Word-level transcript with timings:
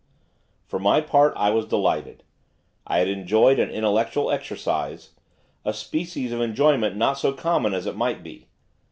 For 0.65 0.79
my 0.79 0.99
part, 0.99 1.31
I 1.37 1.51
was 1.51 1.67
delighted. 1.67 2.23
I 2.87 2.97
had 2.97 3.07
enjoyed 3.07 3.59
an 3.59 3.69
intellectual 3.69 4.31
exercise, 4.31 5.11
a 5.63 5.73
species 5.73 6.31
of 6.31 6.41
enjoyment 6.41 6.95
not 6.97 7.19
so 7.19 7.31
common 7.33 7.75
as 7.75 7.85
it 7.85 7.95
might 7.95 8.23
be. 8.23 8.47